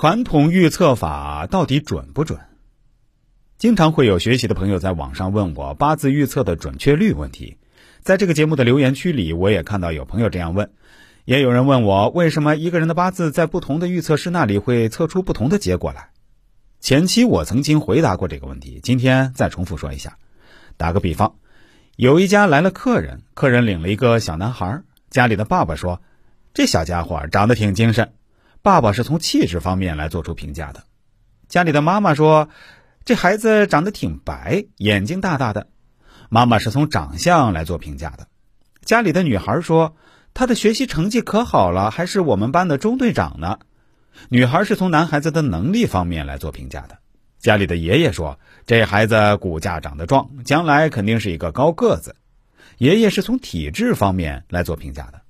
[0.00, 2.40] 传统预测法到底准不准？
[3.58, 7.58] 经常会有学习的朋友在网上问我八字预测的准确率问题，
[8.00, 10.70] 在这个节目的留言区里，我也看到有朋友这样问，
[11.26, 16.08] 也有人问我为什么一个人的八字在不同的预测师那里会测出不同的结果来。
[16.80, 20.16] 前期我曾经回答过这个问题，今天再重复说一下。
[20.78, 21.34] 打个比方，
[21.96, 24.80] 有一家来了客人，客人领了一个小男孩，
[25.10, 26.00] 家里的爸爸说，
[26.54, 28.14] 这小家伙长得挺精神，
[28.62, 30.84] 爸爸是从气质方面来做出评价的。
[31.48, 32.48] 家里的妈妈说。
[33.02, 35.68] 这孩子长得挺白，眼睛大大的。
[36.28, 38.28] 妈妈是从长相来做评价的。
[38.84, 39.96] 家里的女孩说，
[40.34, 43.58] 他的学习成绩可好了，还是我们班的中队长呢。
[44.28, 46.98] 女孩是从男孩子的能力方面来做评价的。
[47.38, 52.14] 家里的爷爷说，这孩子骨架长得壮，将来肯定是一个高个子。
[52.76, 55.22] 爷爷是从体质方面来做评价的。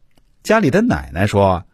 [0.42, 1.64] 家里的奶奶说，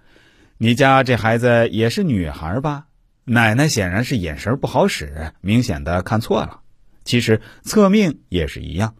[0.58, 2.86] 你家这孩子也是女孩吧？
[3.24, 6.60] 奶奶显然是眼神不好使，明显的看错了。
[7.04, 8.94] 其实测命也是一样，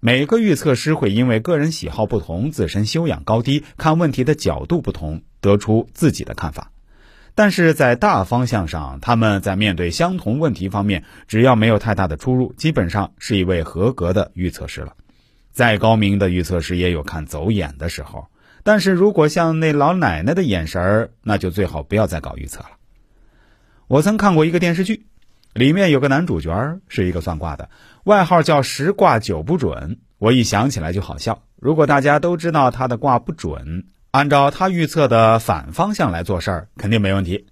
[0.00, 6.72] 每个预测师会因为个人喜好不同、自身修养高低、看问题的角度不同，得出自己的看法。
[7.34, 14.92] 但是在大方向上，他们在面对相同问题方面，只要没有太大的出入，基本上是一位合格的预测师了。
[15.52, 18.26] 再高明的预测师也有看走眼的时候，
[18.68, 22.72] 但是如果像那老奶奶的眼神儿，那就最好不要再搞预测了。
[23.86, 25.06] 我曾看过一个电视剧，
[25.54, 27.70] 里面有个男主角是一个算卦的，
[28.04, 30.00] 外号叫十卦九不准。
[30.18, 31.44] 我一想起来就好笑。
[31.56, 37.46] 如果大家都知道他的卦不准，按照他预测的反方向来做事儿，肯定没问题。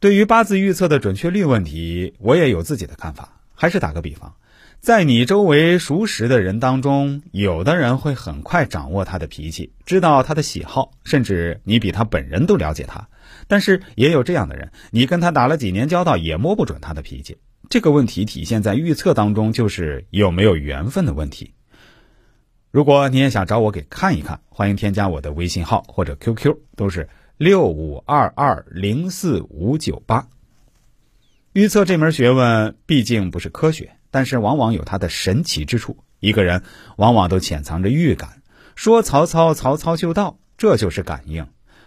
[0.00, 3.38] 对于八字预测的准确率问题，我也有自己的看法。
[3.54, 4.34] 还是打个比方。
[4.80, 13.08] 在你周围熟识的人当中，有的人会很快掌握他的脾气，知道他的喜好，甚至你比他本人都了解他。
[13.48, 17.36] 但是也有这样的人，你跟他打了几年交道，也摸不准他的脾气。
[17.68, 21.52] 这个问题体现在预测当中，就是有没有缘分的问题。
[22.70, 30.28] 如果你也想找我给看一看，欢迎添加我的微信号或者 QQ，都是六五二二零四五九八。
[31.52, 33.97] 预测这门学问毕竟不是科学。
[34.10, 35.96] 但是往往有它的神奇之处。
[36.20, 36.62] 一个人
[36.96, 38.42] 往往都潜藏着预感，
[38.74, 41.44] 说曹操，曹操就到，这就是感应；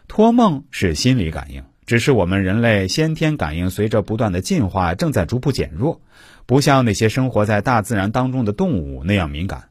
[0.07, 1.63] 托梦是心理感应。
[1.85, 5.99] 只是我们人类先天感应随着不断的进化，正在逐步减弱，
[6.45, 9.65] 不像那些生活在大自然当中的动物那样敏感。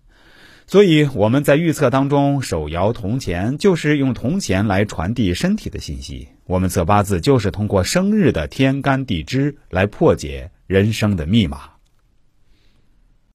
[0.67, 11.71] 所以我们在预测当中手摇铜钱，就是用铜钱来传递身体的信息；我们测八字，就是通过生日的天干地支来破解人生的密码。